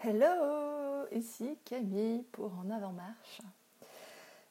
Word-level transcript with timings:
Hello, 0.00 1.08
ici 1.10 1.58
Camille 1.64 2.22
pour 2.30 2.52
En 2.64 2.70
avant 2.70 2.92
marche. 2.92 3.40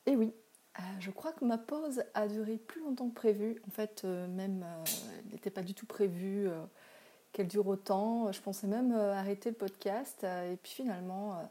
Et 0.06 0.18
oui, 0.18 0.34
euh, 0.78 0.82
je 1.00 1.10
crois 1.10 1.32
que 1.32 1.46
ma 1.46 1.58
pause 1.58 2.04
a 2.16 2.28
duré 2.28 2.58
plus 2.58 2.82
longtemps 2.82 3.08
que 3.08 3.16
prévu. 3.16 3.62
En 3.66 3.72
fait, 3.72 4.02
euh, 4.04 4.28
même, 4.28 4.66
euh, 4.68 4.84
elle 5.24 5.32
n'était 5.32 5.50
pas 5.50 5.62
du 5.62 5.74
tout 5.74 5.86
prévu 5.86 6.50
qu'elle 7.32 7.48
dure 7.48 7.66
autant. 7.66 8.30
Je 8.34 8.42
pensais 8.42 8.68
même 8.68 8.94
arrêter 8.94 9.50
le 9.50 9.56
podcast. 9.56 10.26
et 10.26 10.58
puis 10.62 10.74
finalement, 10.74 11.50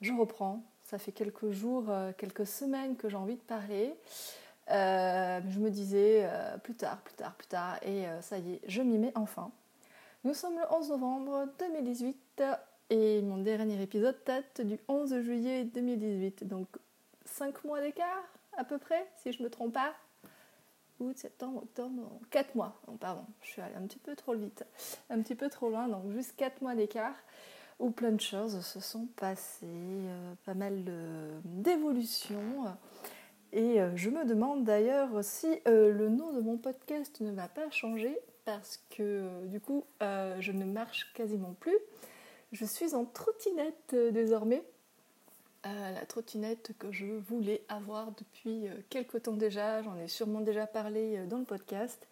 je 0.00 0.12
reprends. 0.12 0.64
Ça 0.82 0.98
fait 0.98 1.12
quelques 1.12 1.52
jours, 1.52 1.84
quelques 2.18 2.48
semaines 2.48 2.96
que 2.96 3.08
j'ai 3.08 3.16
envie 3.16 3.36
de 3.36 3.42
parler. 3.42 3.94
je 4.68 5.58
me 5.60 5.70
disais 5.70 6.28
plus 6.64 6.74
tard, 6.74 6.98
plus 6.98 7.14
tard, 7.14 7.34
plus 7.34 7.46
tard. 7.46 7.78
Et 7.84 8.06
ça 8.22 8.38
y 8.38 8.54
est, 8.54 8.60
je 8.66 8.82
m'y 8.82 8.98
mets 8.98 9.12
enfin. 9.14 9.52
Nous 10.24 10.34
sommes 10.34 10.56
le 10.56 10.64
11 10.74 10.90
novembre 10.90 11.48
2018 11.60 12.42
et 12.90 13.22
mon 13.22 13.38
dernier 13.38 13.82
épisode 13.82 14.16
date 14.24 14.60
du 14.60 14.78
11 14.88 15.20
juillet 15.22 15.64
2018. 15.64 16.44
Donc 16.46 16.68
5 17.24 17.64
mois 17.64 17.80
d'écart 17.80 18.24
à 18.56 18.64
peu 18.64 18.78
près, 18.78 19.06
si 19.16 19.32
je 19.32 19.40
ne 19.40 19.44
me 19.44 19.50
trompe 19.50 19.74
pas. 19.74 19.94
Août, 20.98 21.16
septembre, 21.18 21.62
octobre, 21.64 22.20
4 22.30 22.54
mois. 22.54 22.80
pardon, 23.00 23.26
je 23.42 23.48
suis 23.50 23.60
allée 23.60 23.74
un 23.74 23.86
petit 23.86 23.98
peu 23.98 24.16
trop 24.16 24.34
vite, 24.34 24.64
un 25.10 25.20
petit 25.20 25.34
peu 25.34 25.50
trop 25.50 25.68
loin, 25.68 25.88
donc 25.88 26.10
juste 26.12 26.34
4 26.36 26.62
mois 26.62 26.74
d'écart 26.74 27.14
où 27.78 27.90
plein 27.90 28.12
de 28.12 28.20
choses 28.20 28.60
se 28.64 28.80
sont 28.80 29.06
passées, 29.16 29.66
euh, 29.66 30.34
pas 30.44 30.54
mal 30.54 30.82
d'évolutions. 31.44 32.64
Et 33.52 33.80
euh, 33.80 33.94
je 33.96 34.10
me 34.10 34.24
demande 34.24 34.64
d'ailleurs 34.64 35.22
si 35.22 35.60
euh, 35.68 35.92
le 35.92 36.08
nom 36.08 36.32
de 36.32 36.40
mon 36.40 36.56
podcast 36.56 37.20
ne 37.20 37.30
va 37.30 37.48
pas 37.48 37.70
changer 37.70 38.18
parce 38.44 38.82
que 38.90 39.44
du 39.46 39.60
coup 39.60 39.84
je 40.00 40.52
ne 40.52 40.64
marche 40.64 41.12
quasiment 41.14 41.54
plus. 41.58 41.76
Je 42.58 42.64
suis 42.64 42.94
en 42.94 43.04
trottinette 43.04 43.92
euh, 43.92 44.10
désormais. 44.10 44.62
Euh, 45.66 45.94
la 45.94 46.06
trottinette 46.06 46.72
que 46.78 46.90
je 46.90 47.04
voulais 47.04 47.62
avoir 47.68 48.12
depuis 48.12 48.66
euh, 48.66 48.74
quelques 48.88 49.24
temps 49.24 49.36
déjà. 49.36 49.82
J'en 49.82 49.94
ai 49.98 50.08
sûrement 50.08 50.40
déjà 50.40 50.66
parlé 50.66 51.18
dans 51.26 51.36
le 51.36 51.44
podcast. 51.44 52.06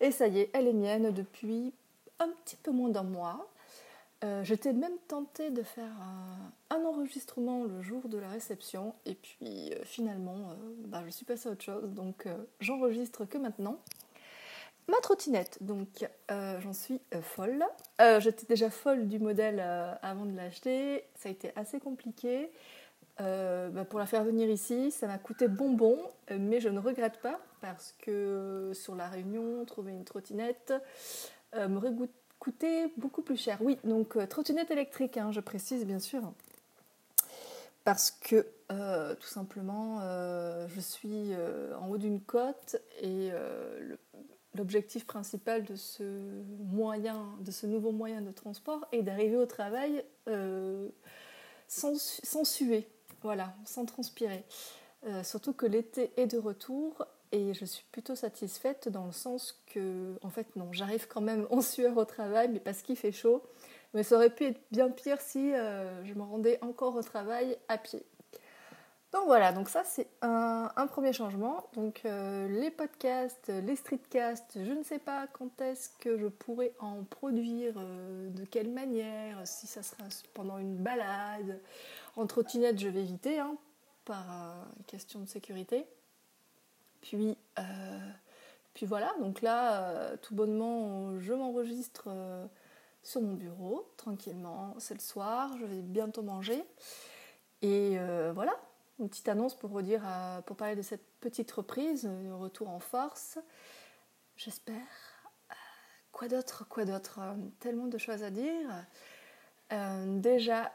Et 0.00 0.10
ça 0.10 0.28
y 0.28 0.40
est, 0.40 0.50
elle 0.54 0.66
est 0.66 0.72
mienne 0.72 1.12
depuis 1.12 1.74
un 2.20 2.28
petit 2.28 2.56
peu 2.56 2.70
moins 2.70 2.88
d'un 2.88 3.02
mois. 3.02 3.48
J'étais 4.44 4.72
même 4.72 4.96
tentée 5.08 5.50
de 5.50 5.64
faire 5.64 5.90
un, 6.70 6.84
enregistrement 6.84 7.64
le 7.64 7.82
jour 7.82 8.08
de 8.08 8.18
la 8.18 8.28
réception 8.28 8.94
et 9.04 9.16
puis 9.16 9.72
finalement 9.82 10.54
bah, 10.86 11.02
je 11.06 11.10
suis 11.10 11.24
passée 11.24 11.48
à 11.48 11.52
autre 11.52 11.64
chose 11.64 11.90
donc 11.90 12.28
j'enregistre 12.60 13.24
que 13.24 13.36
maintenant. 13.36 13.80
Ma 14.88 14.96
trottinette, 15.00 15.58
donc 15.60 16.08
euh, 16.30 16.60
j'en 16.60 16.72
suis 16.72 17.00
euh, 17.14 17.22
folle. 17.22 17.64
Euh, 18.00 18.18
j'étais 18.18 18.46
déjà 18.46 18.68
folle 18.68 19.06
du 19.06 19.20
modèle 19.20 19.60
avant 20.02 20.26
de 20.26 20.36
l'acheter. 20.36 21.04
Ça 21.14 21.28
a 21.28 21.32
été 21.32 21.52
assez 21.56 21.78
compliqué. 21.80 22.50
Bah, 23.18 23.84
pour 23.88 24.00
la 24.00 24.06
faire 24.06 24.24
venir 24.24 24.50
ici, 24.50 24.90
ça 24.90 25.06
m'a 25.06 25.16
coûté 25.16 25.46
bonbon, 25.46 25.96
mais 26.28 26.58
je 26.58 26.68
ne 26.68 26.80
regrette 26.80 27.20
pas 27.20 27.38
parce 27.60 27.94
que 28.00 28.72
sur 28.74 28.96
la 28.96 29.06
Réunion, 29.06 29.64
trouver 29.64 29.92
une 29.92 30.02
trottinette 30.02 30.74
m'aurait 31.54 31.92
coûté 32.40 32.92
beaucoup 32.96 33.22
plus 33.22 33.36
cher. 33.36 33.58
Oui, 33.60 33.78
donc 33.84 34.16
trottinette 34.28 34.72
électrique, 34.72 35.18
hein, 35.18 35.30
je 35.30 35.38
précise 35.38 35.86
bien 35.86 36.00
sûr. 36.00 36.32
Parce 37.84 38.10
que 38.10 38.44
tout 39.14 39.28
simplement, 39.28 40.00
je 40.66 40.80
suis 40.80 41.30
en 41.80 41.90
haut 41.90 41.98
d'une 41.98 42.20
côte 42.20 42.74
et 43.00 43.30
le 43.30 44.00
l'objectif 44.54 45.06
principal 45.06 45.64
de 45.64 45.74
ce 45.74 46.02
moyen, 46.58 47.26
de 47.40 47.50
ce 47.50 47.66
nouveau 47.66 47.92
moyen 47.92 48.20
de 48.20 48.30
transport 48.30 48.86
est 48.92 49.02
d'arriver 49.02 49.36
au 49.36 49.46
travail 49.46 50.04
euh, 50.28 50.88
sans, 51.68 52.44
suer, 52.44 52.86
voilà, 53.22 53.54
sans 53.64 53.84
transpirer. 53.86 54.44
Euh, 55.06 55.22
surtout 55.22 55.52
que 55.52 55.66
l'été 55.66 56.12
est 56.16 56.26
de 56.26 56.38
retour 56.38 57.06
et 57.32 57.54
je 57.54 57.64
suis 57.64 57.84
plutôt 57.90 58.14
satisfaite 58.14 58.88
dans 58.88 59.06
le 59.06 59.12
sens 59.12 59.62
que, 59.66 60.14
en 60.20 60.28
fait, 60.28 60.54
non, 60.54 60.70
j'arrive 60.72 61.08
quand 61.08 61.22
même 61.22 61.46
en 61.50 61.62
sueur 61.62 61.96
au 61.96 62.04
travail, 62.04 62.50
mais 62.52 62.60
parce 62.60 62.82
qu'il 62.82 62.96
fait 62.96 63.12
chaud. 63.12 63.42
Mais 63.94 64.02
ça 64.02 64.16
aurait 64.16 64.30
pu 64.30 64.44
être 64.44 64.60
bien 64.70 64.90
pire 64.90 65.20
si 65.20 65.52
euh, 65.52 66.04
je 66.04 66.14
me 66.14 66.22
rendais 66.22 66.58
encore 66.62 66.94
au 66.94 67.02
travail 67.02 67.56
à 67.68 67.78
pied. 67.78 68.02
Donc 69.12 69.26
voilà, 69.26 69.52
donc 69.52 69.68
ça 69.68 69.84
c'est 69.84 70.08
un, 70.22 70.86
premier 70.86 71.12
changement. 71.12 71.66
Donc 71.74 72.00
euh, 72.04 72.48
les 72.48 72.70
podcasts, 72.70 73.48
les 73.48 73.76
streetcasts, 73.76 74.58
je 74.64 74.72
ne 74.72 74.82
sais 74.82 74.98
pas 74.98 75.26
quand 75.26 75.60
est-ce 75.60 75.90
que 76.00 76.16
je 76.16 76.26
pourrais 76.26 76.72
en 76.80 77.04
produire, 77.04 77.74
euh, 77.76 78.30
de 78.30 78.44
quelle 78.46 78.70
manière, 78.70 79.46
si 79.46 79.66
ça 79.66 79.82
sera 79.82 80.04
pendant 80.32 80.56
une 80.58 80.76
balade. 80.76 81.60
En 82.16 82.26
trottinette, 82.26 82.78
je 82.78 82.88
vais 82.88 83.00
éviter, 83.00 83.38
hein, 83.38 83.56
par 84.06 84.24
euh, 84.30 84.64
question 84.86 85.20
de 85.20 85.28
sécurité. 85.28 85.86
Puis, 87.02 87.36
puis 88.74 88.86
voilà, 88.86 89.12
donc 89.20 89.42
là, 89.42 90.16
tout 90.22 90.36
bonnement, 90.36 91.18
je 91.18 91.32
m'enregistre 91.32 92.08
sur 93.02 93.20
mon 93.20 93.34
bureau, 93.34 93.88
tranquillement. 93.96 94.76
C'est 94.78 94.94
le 94.94 95.00
soir, 95.00 95.50
je 95.58 95.66
vais 95.66 95.80
bientôt 95.82 96.22
manger. 96.22 96.62
Et 97.60 97.98
voilà, 98.34 98.52
une 98.98 99.08
petite 99.08 99.28
annonce 99.28 99.54
pour 99.54 99.70
redire, 99.70 100.02
euh, 100.06 100.40
pour 100.42 100.56
parler 100.56 100.76
de 100.76 100.82
cette 100.82 101.04
petite 101.20 101.50
reprise, 101.50 102.06
un 102.06 102.36
retour 102.36 102.68
en 102.68 102.78
force. 102.78 103.38
J'espère. 104.36 104.76
Euh, 105.50 105.54
quoi 106.12 106.28
d'autre 106.28 106.66
Quoi 106.68 106.84
d'autre 106.84 107.18
euh, 107.20 107.34
Tellement 107.60 107.86
de 107.86 107.98
choses 107.98 108.22
à 108.22 108.30
dire. 108.30 108.68
déjà, 110.20 110.72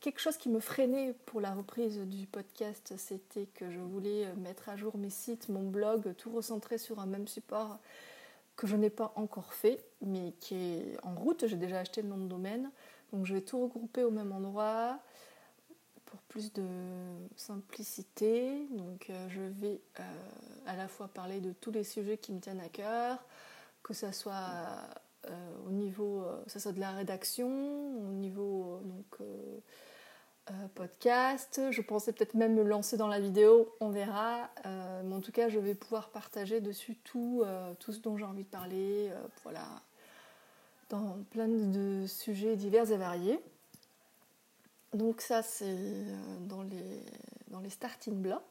quelque 0.00 0.20
chose 0.20 0.36
qui 0.36 0.48
me 0.48 0.60
freinait 0.60 1.14
pour 1.26 1.40
la 1.40 1.52
reprise 1.52 1.98
du 1.98 2.26
podcast, 2.26 2.94
c'était 2.96 3.46
que 3.46 3.70
je 3.70 3.80
voulais 3.80 4.32
mettre 4.36 4.68
à 4.68 4.76
jour 4.76 4.96
mes 4.96 5.10
sites, 5.10 5.48
mon 5.48 5.68
blog, 5.68 6.14
tout 6.16 6.30
recentrer 6.30 6.78
sur 6.78 7.00
un 7.00 7.06
même 7.06 7.26
support 7.26 7.78
que 8.54 8.68
je 8.68 8.76
n'ai 8.76 8.90
pas 8.90 9.12
encore 9.16 9.52
fait, 9.52 9.84
mais 10.00 10.32
qui 10.38 10.54
est 10.54 10.96
en 11.02 11.14
route. 11.16 11.48
J'ai 11.48 11.56
déjà 11.56 11.80
acheté 11.80 12.02
le 12.02 12.08
nom 12.08 12.18
de 12.18 12.28
domaine, 12.28 12.70
donc 13.12 13.26
je 13.26 13.34
vais 13.34 13.40
tout 13.40 13.60
regrouper 13.60 14.04
au 14.04 14.12
même 14.12 14.30
endroit 14.30 15.00
plus 16.28 16.52
de 16.52 16.64
simplicité. 17.36 18.66
Donc 18.70 19.10
euh, 19.10 19.28
je 19.28 19.40
vais 19.40 19.80
euh, 20.00 20.02
à 20.66 20.76
la 20.76 20.88
fois 20.88 21.08
parler 21.08 21.40
de 21.40 21.52
tous 21.52 21.70
les 21.70 21.84
sujets 21.84 22.18
qui 22.18 22.32
me 22.32 22.40
tiennent 22.40 22.60
à 22.60 22.68
cœur, 22.68 23.24
que 23.82 23.94
ce 23.94 24.10
soit 24.12 24.50
euh, 25.26 25.30
au 25.66 25.70
niveau 25.70 26.24
ça 26.46 26.60
soit 26.60 26.72
de 26.72 26.80
la 26.80 26.90
rédaction, 26.90 27.48
au 27.48 28.12
niveau 28.12 28.80
donc, 28.84 29.28
podcast. 30.74 31.60
Je 31.70 31.80
pensais 31.80 32.12
peut-être 32.12 32.34
même 32.34 32.54
me 32.54 32.62
lancer 32.62 32.96
dans 32.96 33.08
la 33.08 33.20
vidéo, 33.20 33.74
on 33.80 33.90
verra. 33.90 34.50
mais 35.04 35.14
en 35.14 35.20
tout 35.20 35.32
cas, 35.32 35.48
je 35.48 35.58
vais 35.58 35.74
pouvoir 35.74 36.10
partager 36.10 36.60
dessus 36.60 36.96
tout, 36.96 37.44
tout 37.78 37.92
ce 37.92 38.00
dont 38.00 38.18
j'ai 38.18 38.24
envie 38.24 38.44
de 38.44 38.48
parler. 38.48 39.10
voilà, 39.42 39.66
dans 40.90 41.16
plein 41.30 41.48
de 41.48 42.06
sujets 42.06 42.56
divers 42.56 42.90
et 42.90 42.98
variés. 42.98 43.40
Donc 44.94 45.20
ça, 45.20 45.42
c'est 45.42 45.64
euh, 45.66 46.36
dans 46.46 46.62
les, 46.62 47.02
dans 47.48 47.58
les 47.58 47.68
starting 47.68 48.14
blocks. 48.14 48.42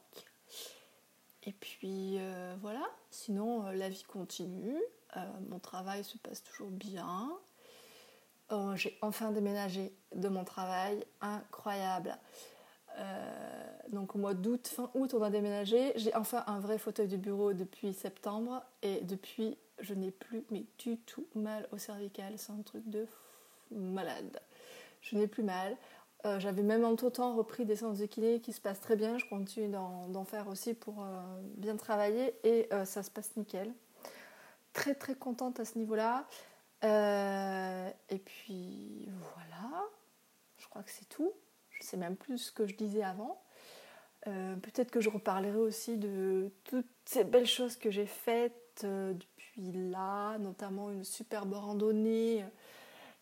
Et 1.42 1.52
puis 1.52 2.16
euh, 2.18 2.54
voilà, 2.60 2.84
sinon 3.10 3.66
euh, 3.66 3.72
la 3.72 3.88
vie 3.88 4.04
continue, 4.04 4.80
mon 5.48 5.60
travail 5.60 6.02
se 6.02 6.18
passe 6.18 6.42
toujours 6.42 6.70
bien. 6.70 7.30
J'ai 8.74 8.98
enfin 9.00 9.30
déménagé 9.30 9.92
de 10.14 10.28
mon 10.28 10.42
travail, 10.44 11.04
incroyable. 11.20 12.18
donc 13.92 14.16
au 14.16 14.18
mois 14.18 14.34
d'août, 14.34 14.66
fin 14.66 14.90
août, 14.94 15.14
on 15.14 15.22
a 15.22 15.30
déménagé. 15.30 15.92
J'ai 15.94 16.12
enfin 16.16 16.42
un 16.48 16.58
vrai 16.58 16.78
fauteuil 16.78 17.06
de 17.06 17.16
bureau 17.16 17.52
depuis 17.52 17.92
septembre 17.94 18.60
et 18.82 19.02
depuis, 19.02 19.56
je 19.78 19.94
n'ai 19.94 20.10
plus 20.10 20.44
mais 20.50 20.64
du 20.78 20.96
tout 20.98 21.26
mal 21.36 21.68
au 21.70 21.78
cervical. 21.78 22.34
C'est 22.36 22.52
un 22.52 22.62
truc 22.62 22.82
de 22.88 23.06
malade. 23.70 24.40
Je 25.00 25.16
n'ai 25.16 25.28
plus 25.28 25.44
mal. 25.44 25.76
Euh, 26.26 26.40
j'avais 26.40 26.62
même 26.62 26.84
en 26.84 26.96
tout 26.96 27.10
temps 27.10 27.34
repris 27.34 27.66
des 27.66 27.76
séances 27.76 27.98
de 27.98 28.06
kiné 28.06 28.40
qui 28.40 28.52
se 28.52 28.60
passent 28.60 28.80
très 28.80 28.96
bien. 28.96 29.18
Je 29.18 29.26
continue 29.26 29.68
d'en 29.68 30.24
faire 30.24 30.48
aussi 30.48 30.72
pour 30.72 31.02
euh, 31.02 31.20
bien 31.56 31.76
travailler 31.76 32.34
et 32.44 32.66
euh, 32.72 32.84
ça 32.86 33.02
se 33.02 33.10
passe 33.10 33.36
nickel. 33.36 33.72
Très 34.72 34.94
très 34.94 35.14
contente 35.14 35.60
à 35.60 35.64
ce 35.64 35.78
niveau-là. 35.78 36.26
et 36.82 38.18
puis 38.18 39.08
voilà, 39.34 39.84
je 40.58 40.66
crois 40.68 40.82
que 40.82 40.90
c'est 40.90 41.08
tout. 41.08 41.32
Je 41.70 41.82
sais 41.82 41.96
même 41.96 42.16
plus 42.16 42.38
ce 42.38 42.52
que 42.52 42.66
je 42.66 42.74
disais 42.74 43.02
avant. 43.02 43.40
Peut-être 44.24 44.90
que 44.90 45.00
je 45.00 45.10
reparlerai 45.10 45.58
aussi 45.58 45.98
de 45.98 46.50
toutes 46.64 46.88
ces 47.04 47.24
belles 47.24 47.46
choses 47.46 47.76
que 47.76 47.90
j'ai 47.90 48.06
faites 48.06 48.84
depuis 48.84 49.90
là, 49.90 50.38
notamment 50.38 50.90
une 50.90 51.04
superbe 51.04 51.52
randonnée 51.52 52.44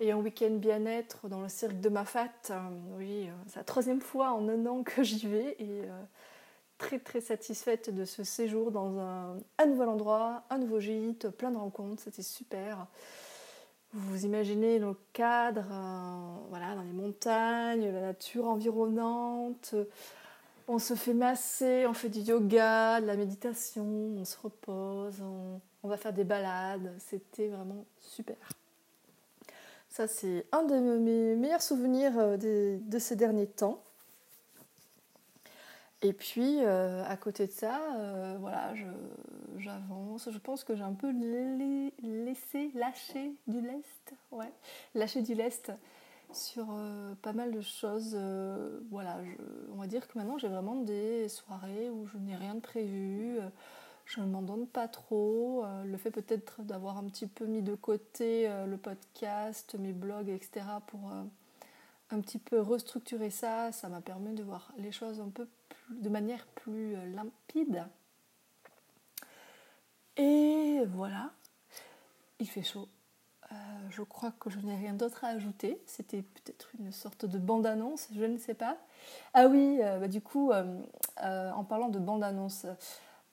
et 0.00 0.12
un 0.12 0.16
week-end 0.16 0.50
bien-être 0.50 1.28
dans 1.28 1.40
le 1.40 1.48
cirque 1.48 1.80
de 1.80 1.88
Mafat. 1.88 2.30
Euh, 2.50 2.58
oui, 2.96 3.28
euh, 3.28 3.32
c'est 3.46 3.56
la 3.56 3.64
troisième 3.64 4.00
fois 4.00 4.32
en 4.32 4.48
un 4.48 4.66
an 4.66 4.82
que 4.82 5.02
j'y 5.02 5.26
vais 5.26 5.56
et 5.58 5.82
euh, 5.84 6.02
très 6.78 6.98
très 6.98 7.20
satisfaite 7.20 7.94
de 7.94 8.04
ce 8.04 8.24
séjour 8.24 8.72
dans 8.72 8.98
un, 8.98 9.66
nouvel 9.66 9.88
endroit, 9.88 10.42
un 10.50 10.58
nouveau 10.58 10.80
gîte, 10.80 11.28
plein 11.30 11.50
de 11.50 11.56
rencontres, 11.56 12.02
c'était 12.02 12.22
super. 12.22 12.86
Vous 13.92 14.10
vous 14.10 14.24
imaginez 14.24 14.78
le 14.78 14.96
cadre, 15.12 15.66
voilà, 16.48 16.74
dans 16.74 16.82
les 16.82 16.92
montagnes, 16.92 17.92
la 17.92 18.00
nature 18.00 18.48
environnante. 18.48 19.74
On 20.66 20.78
se 20.78 20.94
fait 20.94 21.12
masser, 21.12 21.84
on 21.86 21.92
fait 21.92 22.08
du 22.08 22.20
yoga, 22.20 23.02
de 23.02 23.06
la 23.06 23.16
méditation, 23.16 23.84
on 23.84 24.24
se 24.24 24.38
repose, 24.42 25.20
on 25.82 25.88
va 25.88 25.98
faire 25.98 26.14
des 26.14 26.24
balades. 26.24 26.94
C'était 26.98 27.48
vraiment 27.48 27.84
super. 28.00 28.38
Ça, 29.92 30.08
c'est 30.08 30.46
un 30.52 30.62
de 30.62 30.74
mes 30.74 31.36
meilleurs 31.36 31.60
souvenirs 31.60 32.18
euh, 32.18 32.38
de, 32.38 32.98
ces 32.98 33.14
derniers 33.14 33.46
temps. 33.46 33.82
Et 36.00 36.14
puis, 36.14 36.60
euh, 36.62 37.04
à 37.04 37.18
côté 37.18 37.46
de 37.46 37.52
ça, 37.52 37.78
euh, 37.98 38.36
voilà, 38.40 38.72
j'avance. 39.58 40.30
Je, 40.30 40.38
pense 40.38 40.64
que 40.64 40.74
j'ai 40.74 40.82
un 40.82 40.94
peu 40.94 41.12
laissé, 42.02 42.70
lâché 42.74 43.34
du 43.46 43.60
lest. 43.60 44.14
Ouais, 44.30 44.50
lâché 44.94 45.20
du 45.20 45.34
lest 45.34 45.70
sur 46.32 46.74
pas 47.20 47.34
mal 47.34 47.52
de 47.52 47.60
choses. 47.60 48.16
voilà, 48.90 49.18
on 49.74 49.76
va 49.76 49.86
dire 49.86 50.08
que 50.08 50.16
maintenant, 50.16 50.38
j'ai 50.38 50.48
vraiment 50.48 50.76
des 50.76 51.28
soirées 51.28 51.90
où 51.90 52.06
je 52.06 52.16
n'ai 52.16 52.34
rien 52.34 52.54
de 52.54 52.60
prévu 52.60 53.38
je 54.14 54.20
ne 54.20 54.26
m'en 54.26 54.42
donne 54.42 54.66
pas 54.66 54.88
trop. 54.88 55.64
Euh, 55.64 55.84
le 55.84 55.96
fait 55.96 56.10
peut-être 56.10 56.62
d'avoir 56.62 56.98
un 56.98 57.04
petit 57.04 57.26
peu 57.26 57.46
mis 57.46 57.62
de 57.62 57.74
côté 57.74 58.48
euh, 58.48 58.66
le 58.66 58.76
podcast, 58.76 59.74
mes 59.78 59.92
blogs, 59.92 60.28
etc. 60.28 60.66
pour 60.86 61.10
euh, 61.12 61.22
un 62.10 62.20
petit 62.20 62.38
peu 62.38 62.60
restructurer 62.60 63.30
ça, 63.30 63.72
ça 63.72 63.88
m'a 63.88 64.02
permis 64.02 64.34
de 64.34 64.42
voir 64.42 64.72
les 64.76 64.92
choses 64.92 65.20
un 65.20 65.30
peu 65.30 65.48
de 65.88 66.08
manière 66.10 66.46
plus 66.46 66.94
limpide. 67.14 67.86
Et 70.18 70.82
voilà, 70.88 71.30
il 72.38 72.46
fait 72.46 72.62
chaud. 72.62 72.88
je 73.88 74.02
crois 74.02 74.30
que 74.32 74.50
je 74.50 74.58
n'ai 74.58 74.76
rien 74.76 74.92
d'autre 74.92 75.24
à 75.24 75.28
ajouter. 75.28 75.80
C'était 75.86 76.20
peut-être 76.20 76.68
une 76.78 76.92
sorte 76.92 77.24
de 77.24 77.38
bande-annonce, 77.38 78.08
je 78.14 78.24
ne 78.24 78.36
sais 78.36 78.54
pas. 78.54 78.76
Ah 79.32 79.46
oui, 79.46 79.78
bah, 79.80 80.08
du 80.08 80.20
coup, 80.20 80.52
en 80.52 81.64
parlant 81.64 81.88
de 81.88 81.98
bande-annonce, 81.98 82.66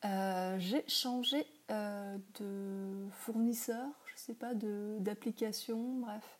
euh, 0.06 0.56
j'ai 0.60 0.84
changé 0.88 1.46
euh, 1.72 2.18
de 2.40 3.10
fournisseur, 3.12 3.86
je 4.06 4.18
sais 4.18 4.34
pas, 4.34 4.54
d'application, 4.54 5.78
bref. 6.00 6.38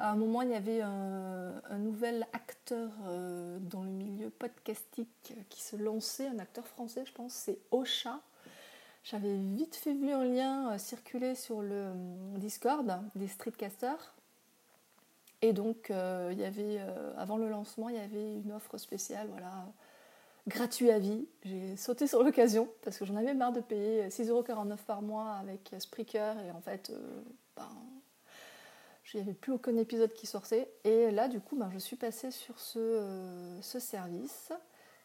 À 0.00 0.10
un 0.10 0.16
moment, 0.16 0.42
il 0.42 0.50
y 0.50 0.54
avait 0.54 0.82
un, 0.82 1.78
nouvel 1.78 2.26
acteur 2.34 2.90
euh, 3.06 3.58
dans 3.60 3.82
le 3.82 3.90
milieu 3.90 4.28
podcastique 4.28 5.32
qui 5.48 5.62
se 5.62 5.76
lançait, 5.76 6.26
un 6.26 6.38
acteur 6.38 6.66
français, 6.66 7.04
je 7.06 7.12
pense, 7.12 7.32
c'est 7.32 7.58
Ocha. 7.70 8.20
J'avais 9.04 9.34
vite 9.34 9.76
fait 9.76 9.94
vu 9.94 10.10
un 10.10 10.24
lien 10.24 10.76
circuler 10.76 11.34
sur 11.34 11.62
le 11.62 11.92
Discord 12.36 13.00
des 13.14 13.28
streetcasters. 13.28 14.12
Et 15.40 15.54
donc, 15.54 15.86
il 15.88 16.38
y 16.38 16.44
avait, 16.44 16.80
avant 17.16 17.38
le 17.38 17.48
lancement, 17.48 17.88
il 17.88 17.94
y 17.94 18.00
avait 18.00 18.34
une 18.34 18.52
offre 18.52 18.76
spéciale, 18.76 19.28
voilà, 19.30 19.64
gratuit 20.48 20.90
à 20.90 20.98
vie. 20.98 21.26
J'ai 21.44 21.76
sauté 21.76 22.06
sur 22.06 22.22
l'occasion 22.22 22.68
parce 22.82 22.98
que 22.98 23.04
j'en 23.04 23.16
avais 23.16 23.34
marre 23.34 23.52
de 23.52 23.60
payer 23.60 24.08
6,49€ 24.08 24.78
par 24.86 25.02
mois 25.02 25.32
avec 25.34 25.72
Spreaker 25.78 26.38
et 26.40 26.50
en 26.50 26.60
fait, 26.60 26.90
euh, 26.90 27.22
ben, 27.56 27.68
il 29.14 29.18
n'y 29.18 29.22
avait 29.22 29.34
plus 29.34 29.52
aucun 29.52 29.76
épisode 29.76 30.12
qui 30.12 30.26
sortait. 30.26 30.70
Et 30.84 31.10
là, 31.10 31.28
du 31.28 31.40
coup, 31.40 31.56
ben, 31.56 31.70
je 31.72 31.78
suis 31.78 31.96
passée 31.96 32.30
sur 32.30 32.58
ce, 32.58 32.78
euh, 32.78 33.62
ce 33.62 33.78
service. 33.78 34.52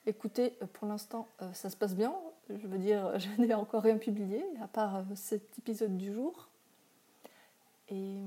Écoutez, 0.05 0.57
euh, 0.61 0.65
pour 0.65 0.87
l'instant, 0.87 1.27
ça 1.53 1.69
se 1.69 1.77
passe 1.77 1.95
bien. 1.95 2.13
Je 2.49 2.67
veux 2.67 2.79
dire, 2.79 3.17
je 3.19 3.29
n'ai 3.41 3.53
encore 3.53 3.83
rien 3.83 3.97
publié, 3.97 4.43
à 4.61 4.67
part 4.67 5.03
cet 5.15 5.57
épisode 5.59 5.97
du 5.97 6.13
jour. 6.13 6.49
Et, 7.89 8.17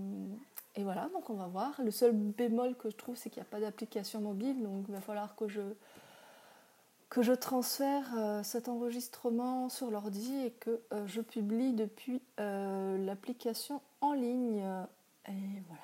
et, 0.77 0.85
voilà, 0.85 1.09
donc 1.13 1.29
on 1.31 1.35
va 1.35 1.47
voir. 1.47 1.81
Le 1.83 1.91
seul 1.91 2.13
bémol 2.13 2.77
que 2.77 2.91
je 2.91 2.97
trouve, 2.97 3.17
c'est 3.17 3.31
qu'il 3.31 3.43
n'y 3.43 3.49
a 3.49 3.51
pas 3.51 3.61
d'application 3.61 4.21
mobile, 4.21 4.63
donc 4.63 4.85
il 4.89 4.95
va 4.95 5.01
falloir 5.01 5.35
que 5.35 5.49
je 5.49 5.63
que 7.09 7.23
je 7.23 7.33
transfère 7.33 8.05
euh, 8.17 8.43
cet 8.43 8.69
enregistrement 8.69 9.69
sur 9.69 9.91
l'ordi 9.91 10.45
et 10.45 10.51
que 10.51 10.81
euh, 10.93 11.07
je 11.07 11.21
publie 11.21 11.73
depuis 11.73 12.21
euh, 12.41 12.99
l'application 13.05 13.81
en 14.01 14.13
ligne. 14.13 14.65
Et 15.29 15.63
voilà. 15.69 15.83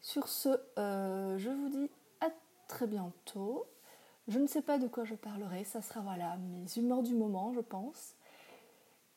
Sur 0.00 0.28
ce, 0.28 0.48
je 0.76 1.50
vous 1.50 1.68
dis 1.68 1.90
à 2.20 2.28
très 2.66 2.86
bientôt. 2.86 3.66
Je 4.26 4.38
ne 4.38 4.46
sais 4.46 4.62
pas 4.62 4.78
de 4.78 4.86
quoi 4.86 5.04
je 5.04 5.14
parlerai, 5.14 5.64
ça 5.64 5.82
sera 5.82 6.00
voilà 6.00 6.36
mes 6.36 6.64
humeurs 6.76 7.02
du 7.02 7.14
moment, 7.14 7.52
je 7.52 7.60
pense. 7.60 8.14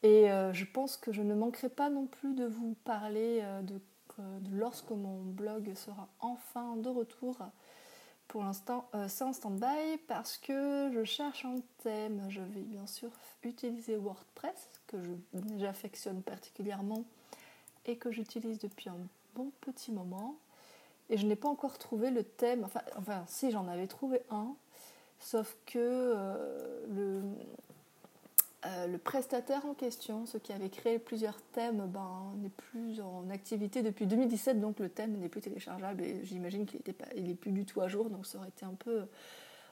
Et 0.03 0.27
je 0.27 0.65
pense 0.65 0.97
que 0.97 1.11
je 1.11 1.21
ne 1.21 1.35
manquerai 1.35 1.69
pas 1.69 1.89
non 1.89 2.07
plus 2.07 2.33
de 2.33 2.45
vous 2.45 2.75
parler 2.83 3.41
de 3.63 3.79
lorsque 4.51 4.91
mon 4.91 5.21
blog 5.21 5.73
sera 5.75 6.09
enfin 6.19 6.75
de 6.77 6.89
retour 6.89 7.37
pour 8.31 8.45
l'instant, 8.45 8.87
euh, 8.95 9.07
c'est 9.09 9.25
en 9.25 9.33
stand-by 9.33 9.97
parce 10.07 10.37
que 10.37 10.89
je 10.93 11.03
cherche 11.03 11.43
un 11.43 11.57
thème. 11.83 12.25
Je 12.29 12.39
vais 12.39 12.61
bien 12.61 12.87
sûr 12.87 13.09
utiliser 13.43 13.97
WordPress, 13.97 14.69
que 14.87 14.95
j'affectionne 15.57 16.21
particulièrement 16.21 17.03
et 17.85 17.97
que 17.97 18.09
j'utilise 18.09 18.57
depuis 18.57 18.87
un 18.87 18.95
bon 19.35 19.51
petit 19.59 19.91
moment. 19.91 20.37
Et 21.09 21.17
je 21.17 21.27
n'ai 21.27 21.35
pas 21.35 21.49
encore 21.49 21.77
trouvé 21.77 22.09
le 22.09 22.23
thème. 22.23 22.63
Enfin, 22.63 22.79
enfin 22.97 23.25
si 23.27 23.51
j'en 23.51 23.67
avais 23.67 23.87
trouvé 23.87 24.21
un, 24.29 24.55
sauf 25.19 25.57
que 25.65 25.77
euh, 25.77 26.85
le, 26.87 27.21
euh, 28.65 28.85
le 28.85 28.99
prestataire 28.99 29.65
en 29.65 29.73
question, 29.73 30.27
ce 30.27 30.37
qui 30.37 30.53
avait 30.53 30.69
créé 30.69 30.99
plusieurs 30.99 31.41
thèmes, 31.41 31.87
ben, 31.87 32.33
n'est 32.37 32.49
plus 32.49 33.01
en 33.01 33.27
activité 33.31 33.81
depuis 33.81 34.05
2017, 34.05 34.59
donc 34.59 34.79
le 34.79 34.89
thème 34.89 35.17
n'est 35.17 35.29
plus 35.29 35.41
téléchargeable 35.41 36.03
et 36.03 36.23
j'imagine 36.23 36.67
qu'il 36.67 36.81
n'est 37.23 37.33
plus 37.33 37.51
du 37.51 37.65
tout 37.65 37.81
à 37.81 37.87
jour, 37.87 38.11
donc 38.11 38.27
ça 38.27 38.37
aurait 38.37 38.49
été 38.49 38.63
un 38.65 38.75
peu 38.75 39.05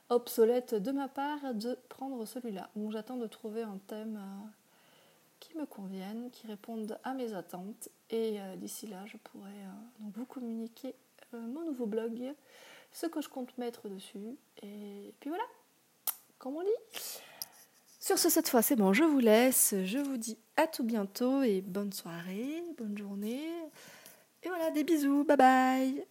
obsolète 0.09 0.73
de 0.73 0.91
ma 0.91 1.07
part 1.07 1.53
de 1.53 1.77
prendre 1.87 2.25
celui-là. 2.25 2.71
Donc 2.75 2.91
j'attends 2.91 3.17
de 3.17 3.27
trouver 3.27 3.61
un 3.61 3.77
thème 3.85 4.17
euh, 4.17 4.47
qui 5.39 5.55
me 5.55 5.67
convienne, 5.67 6.31
qui 6.31 6.47
réponde 6.47 6.97
à 7.03 7.13
mes 7.13 7.35
attentes 7.35 7.89
et 8.09 8.41
euh, 8.41 8.55
d'ici 8.55 8.87
là 8.87 9.05
je 9.05 9.17
pourrai 9.17 9.53
vous 9.99 10.25
communiquer 10.25 10.95
mon 11.31 11.63
nouveau 11.63 11.85
blog, 11.85 12.33
ce 12.91 13.05
que 13.05 13.21
je 13.21 13.29
compte 13.29 13.55
mettre 13.59 13.87
dessus 13.87 14.35
et 14.63 15.13
puis 15.19 15.29
voilà, 15.29 15.45
comme 16.39 16.55
on 16.55 16.63
dit. 16.63 17.28
Sur 17.99 18.17
ce, 18.17 18.29
cette 18.29 18.47
fois, 18.49 18.61
c'est 18.61 18.77
bon, 18.77 18.93
je 18.93 19.03
vous 19.03 19.19
laisse. 19.19 19.75
Je 19.83 19.97
vous 19.97 20.17
dis 20.17 20.37
à 20.55 20.67
tout 20.67 20.83
bientôt 20.83 21.43
et 21.43 21.61
bonne 21.61 21.91
soirée, 21.91 22.63
bonne 22.77 22.97
journée. 22.97 23.49
Et 24.43 24.47
voilà, 24.47 24.71
des 24.71 24.83
bisous, 24.83 25.25
bye 25.25 25.37
bye 25.37 26.05